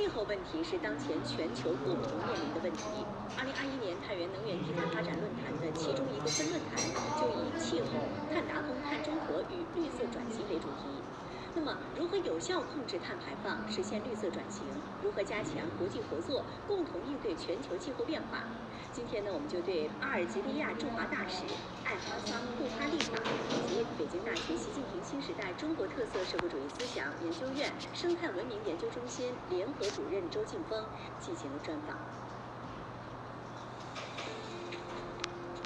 [0.00, 3.12] 气候问题是当前全球共同面临的问题。
[3.36, 11.19] 二零二一年太原能源低碳发展论坛的其中一个分论坛就以气候、碳达峰、碳中和与绿色转型为主题。
[11.52, 14.64] 那么，如何有效控制碳排放，实现绿色转型？
[15.02, 18.44] 如何加强国际合作，共同应对全球气候变化？
[18.92, 21.42] 今天呢，我们就对阿尔及利亚驻华大使
[21.84, 23.18] 艾哈桑·布哈利法
[23.50, 30.84] 以及北京大学习近平新时代中国特色社会主义思想研究院生态文明研究中心联合主任周劲峰
[31.20, 31.96] 进行了专访。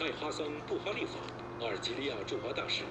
[0.00, 1.18] 艾哈桑·布哈利法，
[1.60, 2.82] 阿尔及利亚驻华大使，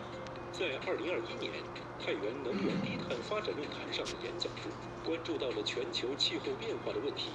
[0.52, 1.64] 在二零二一年
[1.98, 4.68] 太原能源低碳发展论坛上的演讲中，
[5.04, 7.32] 关注到了全球气候变化的问题。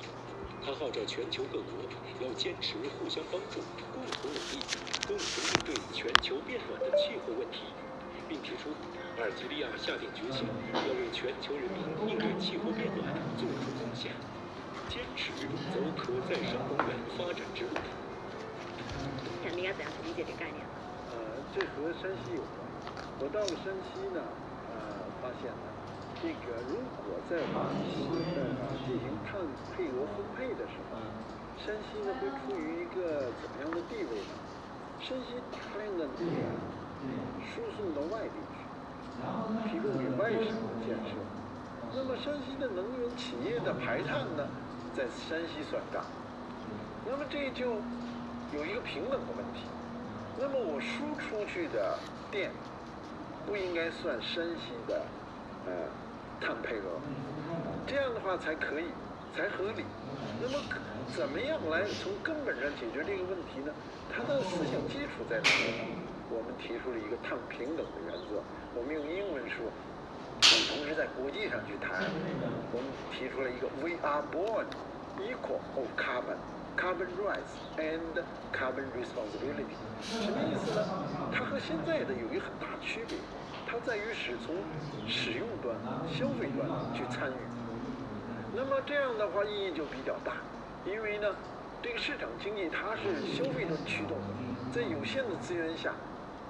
[0.60, 1.72] 他号召全球各国
[2.20, 4.60] 要坚持互相帮助、共同努力，
[5.08, 7.72] 共同应对全球变暖的气候问题，
[8.28, 8.68] 并提出
[9.16, 10.44] 阿尔及利亚下定决心
[10.74, 13.00] 要为全球人民应对气候变暖
[13.40, 14.12] 做出贡献，
[14.92, 15.32] 坚持
[15.72, 17.72] 走可再生能源发展之路。
[19.42, 20.60] 想应该怎样去理解这个概念？
[21.16, 21.16] 呃，
[21.54, 22.66] 这和山西有关。
[23.18, 24.20] 我到了山西呢，
[24.72, 24.76] 呃，
[25.22, 25.66] 发现呢。
[26.20, 29.36] 这个如果在往西呃进行碳
[29.72, 30.96] 配额分配的时候，
[31.60, 34.32] 山西呢会处于一个怎么样的地位呢？
[35.00, 36.44] 山西大量的能源
[37.44, 38.60] 输送到外地去，
[39.68, 41.16] 提供给外省的建设。
[41.94, 44.48] 那么山西的能源企业的排碳呢，
[44.96, 46.02] 在山西算账。
[47.04, 47.76] 那么这就
[48.52, 49.68] 有一个平等的问题。
[50.38, 51.98] 那么我输出去的
[52.30, 52.50] 电
[53.46, 55.02] 不应该算山西的
[55.66, 55.72] 呃。
[56.38, 57.00] 碳配额，
[57.86, 58.84] 这样的话才可以，
[59.34, 59.86] 才合理。
[60.38, 60.62] 那么，
[61.16, 63.72] 怎么样来从根本上解决这个问题呢？
[64.12, 65.96] 它的思想基础在哪里？
[66.28, 68.44] 我们提出了一个碳平等的原则。
[68.76, 69.64] 我们用英文说，
[70.68, 72.04] 同时在国际上去谈，
[72.68, 74.68] 我们提出了一个 We are born
[75.16, 76.36] equal of carbon,
[76.76, 79.76] carbon rights and carbon responsibility。
[80.02, 80.86] 什么意思呢？
[81.32, 83.18] 它和现在的有一个很大区别。
[83.68, 84.54] 它在于是从
[85.08, 85.74] 使用端、
[86.06, 87.40] 消费端去参与，
[88.54, 90.34] 那么这样的话意义就比较大，
[90.86, 91.26] 因为呢，
[91.82, 94.24] 这个市场经济它是消费端驱动的，
[94.72, 95.90] 在有限的资源下，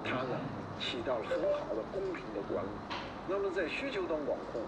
[0.05, 0.37] 它呢
[0.79, 2.69] 起到了很好的公平的管理。
[3.27, 4.61] 那么在需求端管控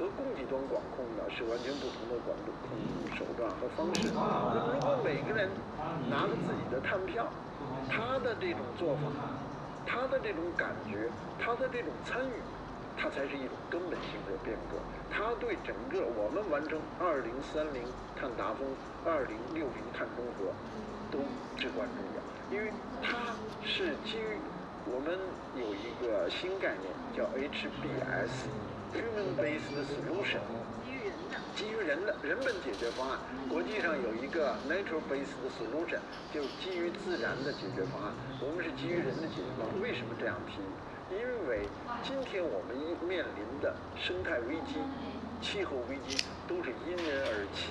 [0.00, 2.48] 和供给端管控呢是完全不同的管控
[3.12, 4.08] 手段和方式。
[4.08, 5.50] 如果每个人
[6.08, 7.28] 拿着自己的碳票，
[7.86, 9.12] 他的这种做法。
[9.86, 12.32] 他的这种感觉，他的这种参与，
[12.96, 14.78] 它才是一种根本性的变革。
[15.10, 17.82] 他对整个我们完成二零三零
[18.14, 18.64] 碳达峰、
[19.04, 20.52] 二零六零碳中和
[21.10, 21.18] 都
[21.56, 22.72] 至关重要，因为
[23.02, 23.34] 它
[23.64, 24.38] 是基于
[24.86, 25.18] 我们
[25.56, 28.46] 有一个新概念叫 HBS
[28.92, 30.40] Human-based Solution）。
[31.54, 33.18] 基于人的人本解决方案，
[33.48, 36.00] 国际上有一个 natural-based solution，
[36.32, 37.52] 就基于自然的。
[37.52, 38.12] 解决方案。
[38.40, 39.28] 我们是基于人的。
[39.28, 39.80] 解决方案。
[39.82, 40.58] 为什么这样提？
[41.14, 41.68] 因为
[42.02, 42.74] 今天我们
[43.06, 43.74] 面临的。
[43.96, 44.80] 生态危机、
[45.42, 47.70] 气候危机都是因人而起。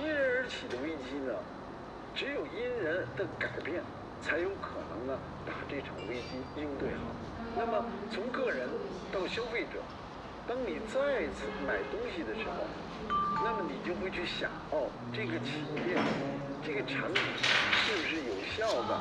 [0.00, 0.76] 因人而起的。
[0.82, 1.32] 危机呢，
[2.14, 3.24] 只有因人的。
[3.38, 3.82] 改变，
[4.20, 7.14] 才有可能呢把这场危机应对好。
[7.56, 8.68] 那么从个人
[9.12, 9.78] 到消费者。
[10.50, 10.98] 当你再
[11.30, 12.66] 次买东西的时候，
[13.44, 15.94] 那么你就会去想，哦，这个企业、
[16.66, 18.98] 这个产品是不是有效的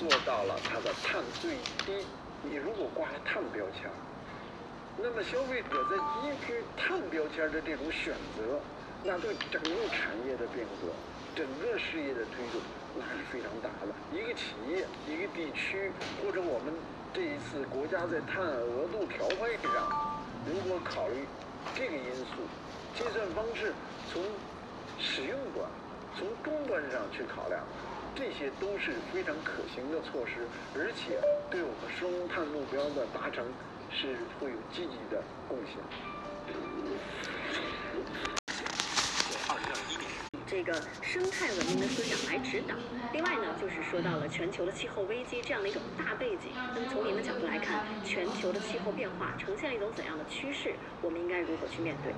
[0.00, 1.52] 做到了它的碳最
[1.84, 2.02] 低？
[2.42, 3.90] 你如果挂了碳标签，
[4.96, 8.58] 那么消费者在依据碳标签的这种选择，
[9.04, 10.88] 那对整个产业的变革、
[11.36, 12.60] 整个事业的推动，
[12.96, 13.92] 那是非常大的。
[14.16, 15.92] 一个企业、一个地区，
[16.24, 16.72] 或者我们
[17.12, 20.05] 这一次国家在碳额度调配上。
[20.46, 21.26] 如果考虑
[21.74, 22.42] 这个因素，
[22.94, 23.72] 计算方式
[24.08, 24.22] 从
[24.98, 25.68] 使用端、
[26.16, 27.60] 从终端上去考量，
[28.14, 31.20] 这些都是非常可行的措施，而且
[31.50, 33.44] 对我们双碳目标的达成
[33.90, 35.76] 是会有积极的贡献。
[40.56, 40.72] 这个
[41.02, 42.74] 生态文明的思想来指导。
[43.12, 46.48] 另外呢，就是说到了全球的气候危机这样的一种大背景。
[46.74, 50.72] 那么从您的角度来看，全球的气候变化呈现了一种怎样的趋势？
[51.02, 52.14] 我们应该如何去面对？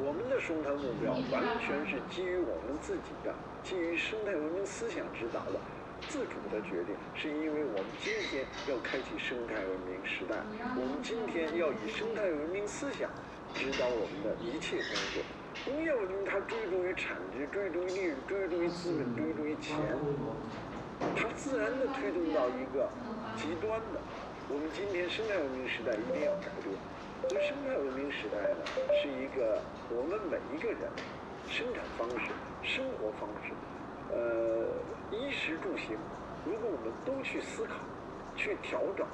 [0.00, 5.60] 我们的生态目标完全是基于我们自己的、基于生态文明思想指导的
[6.08, 10.40] 自主的决定，是因为我们今天要开启生态文明时代，
[10.80, 13.10] 我们今天要以生态文明思想
[13.52, 15.20] 指导我们的一切工作。
[15.62, 19.76] 工业文明它追逐于产追逐于利润，追逐于资本，追逐于钱，
[21.16, 22.88] 它自然的推动到一个
[23.36, 24.00] 极端的。
[24.48, 26.74] 我们今天生态文明时代一定要改变，
[27.28, 28.62] 所以生态文明时代呢，
[29.00, 30.90] 是一个我们每一个人
[31.48, 32.32] 生产方式、
[32.62, 33.54] 生活方式，
[34.10, 34.66] 呃，
[35.14, 35.96] 衣食住行，
[36.44, 37.78] 如果我们都去思考、
[38.36, 39.06] 去调整，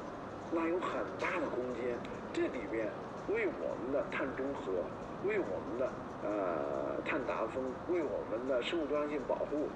[0.50, 1.98] 那有很大的空间。
[2.32, 2.88] 这里面
[3.28, 4.72] 为我们的碳中和，
[5.26, 5.90] 为我们的
[6.22, 9.68] 呃碳达峰，为我们的生物多样性保护。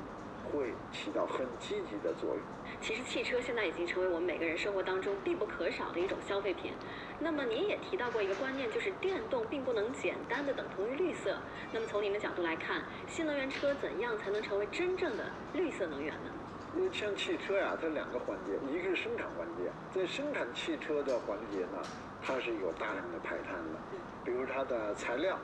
[0.50, 2.38] 会起到很积极的作用。
[2.80, 6.72] 其实汽车现在已经成为我们每个人生活当中必不可少的一种消费品。
[7.20, 11.36] 那么您也提到过一个观念，就是电动并不能简单的等同于绿色。
[11.72, 16.32] 那么从您的角度来看，新能源车怎样才能成为真正的绿色能源呢？
[16.74, 19.49] 因为像汽车呀，它两个环节，一个是生产环节，
[20.00, 21.76] 在生产汽车的环节呢，
[22.22, 23.78] 它是有大量的排碳的，
[24.24, 25.36] 比如它的材料。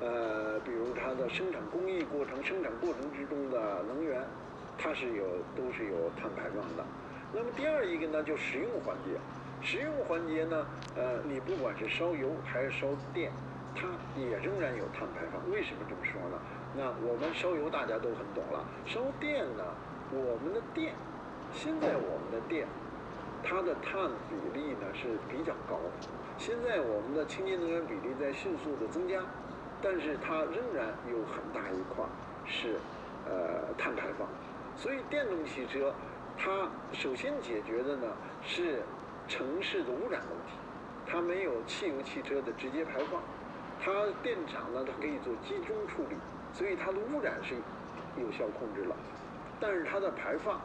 [0.00, 4.22] 呃，比如它的生产工艺过程、生产过程之中的能源，
[4.76, 5.24] 它是有
[5.56, 6.84] 都是有碳排放的。
[7.32, 9.18] 那么第二一个呢，就使用环节，
[9.62, 13.32] 使用环节呢，呃，你不管是烧油还是烧电，
[13.74, 13.88] 它
[14.20, 15.50] 也仍然有碳排放。
[15.50, 16.38] 为什么这么说呢？
[16.76, 19.64] 那我们烧油大家都很懂了，烧电呢，
[20.12, 20.92] 我们的电，
[21.54, 22.68] 现在我们的电，
[23.42, 25.78] 它的碳比例呢是比较高，
[26.36, 29.22] 现在我们的清洁能源比例在迅速的增加。
[29.80, 32.04] 但是它仍然有很大一块
[32.44, 32.80] 是
[33.24, 34.26] 呃碳排放，
[34.74, 35.94] 所以电动汽车
[36.36, 38.08] 它首先解决的呢
[38.42, 38.82] 是
[39.28, 40.54] 城市的污染问题，
[41.06, 43.22] 它没有汽油汽车的直接排放，
[43.80, 46.16] 它电厂呢它可以做集中处理，
[46.52, 47.54] 所以它的污染是
[48.20, 48.96] 有效控制了，
[49.60, 50.60] 但是它的排放，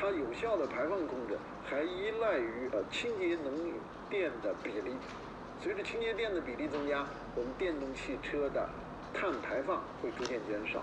[0.00, 1.36] 它有效的排放控制
[1.68, 3.72] 还依赖于呃清洁能
[4.08, 4.94] 电的比例。
[5.60, 7.04] 随着清洁电的比例增加，
[7.34, 8.68] 我们电动汽车的
[9.12, 10.80] 碳排放会逐渐减少。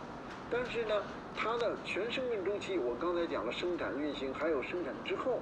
[0.51, 1.01] 但是呢，
[1.33, 5.39] 它的全生命周期，我刚才讲了，生产、运行还有生产之后，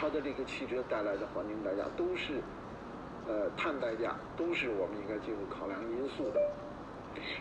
[0.00, 2.40] 它的这个汽车带来的环境代价都是，
[3.26, 6.40] 呃，碳代价都是我们应该进入考量因素的。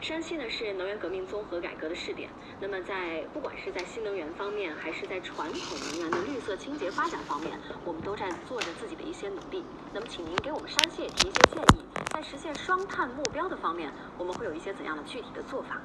[0.02, 2.30] 山西呢是能源革命综合改革的试点，
[2.60, 9.64] 那么在不管是在新能源方面，还是在传统能源的绿色清洁发展方面，我们都在做着自己的一些努力。
[9.94, 15.82] 那么，请您给我们山西也提一些建议，在实现双碳目标的方面，我们会有一些怎样的具体的做法？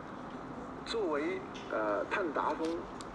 [0.85, 1.41] 作为
[1.71, 2.67] 呃碳达峰、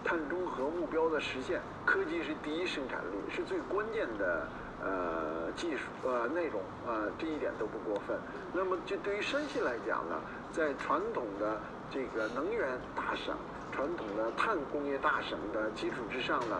[0.03, 4.47] 碳中和目标的实现，科技是第一生产力，是最关键的。
[4.83, 8.17] 呃，技术呃内容呃这一点都不过分。
[8.51, 10.19] 那么就对于山西来讲呢，
[10.51, 11.59] 在传统的
[11.91, 13.35] 这个能源大省、
[13.71, 16.57] 传统的碳工业大省的基础之上呢，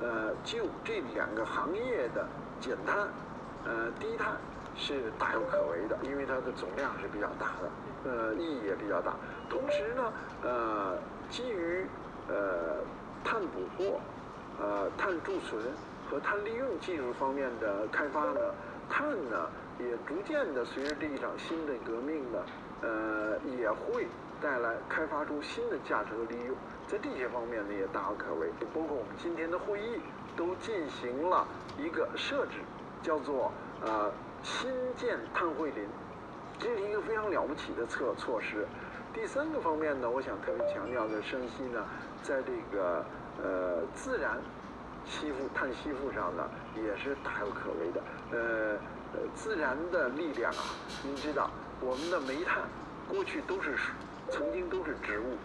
[0.00, 2.26] 呃，就这两个行业的
[2.60, 3.08] 减碳、
[3.64, 4.36] 呃低碳
[4.76, 9.14] 是大有可为的，因为它的总量是比较大的，呃意义也比较大。
[9.50, 10.12] 同时呢，
[10.42, 10.98] 呃，
[11.28, 11.84] 基于
[12.28, 12.84] 呃
[13.24, 14.00] 碳捕获、
[14.60, 15.60] 呃碳贮存。
[16.10, 18.40] 和碳利用技术方面的开发呢，
[18.88, 19.48] 碳呢
[19.78, 22.38] 也逐渐的随着这一场新的革命呢，
[22.82, 24.06] 呃也会
[24.40, 26.54] 带来开发出新的价值和利用，
[26.86, 28.48] 在这些方面呢也大有可为。
[28.74, 29.98] 包括我们今天的会议
[30.36, 31.46] 都进行了
[31.78, 32.58] 一个设置，
[33.02, 33.50] 叫做
[33.82, 34.12] 呃
[34.42, 35.86] 新建碳汇林，
[36.58, 38.66] 这是一个非常了不起的措措施。
[39.14, 41.84] 第三个方面呢，我想特别强调的，山西呢
[42.22, 43.04] 在这个
[43.42, 44.38] 呃自然。
[45.06, 48.02] 吸附碳吸附上呢，也是大有可为的。
[48.32, 48.78] 呃
[49.14, 50.74] 呃，自然的力量啊，
[51.04, 52.62] 您知道，我们的煤炭
[53.08, 53.76] 过去都是
[54.28, 55.36] 曾经都是植物，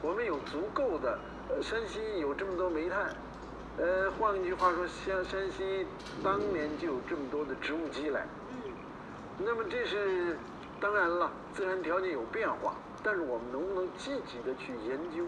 [0.00, 1.18] 我们有足够的，
[1.50, 3.14] 呃，山西有这么多煤炭，
[3.76, 5.86] 呃，换一句话说，像山西
[6.24, 8.26] 当年就有这么多的植物基来。
[8.64, 8.72] 嗯。
[9.38, 10.38] 那么这是
[10.80, 15.24] 当然了，自然条件有变化，但是我们能不能积极的去研究、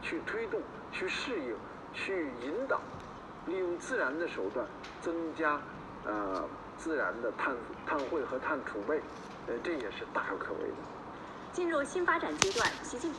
[0.00, 0.60] 去推动、
[0.92, 1.56] 去适应、
[1.92, 2.80] 去引导？
[3.46, 4.66] 利用自然的手段
[5.00, 5.60] 增加，
[6.04, 6.44] 呃，
[6.76, 7.54] 自然的碳
[7.86, 9.00] 碳汇和碳储备，
[9.46, 10.76] 呃，这也是大有可为的。
[11.52, 13.14] 进入新发展阶段，习近平。